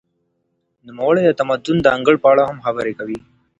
[0.87, 3.19] نوموړی د تمدن د انګړ په اړه هم خبري کوي.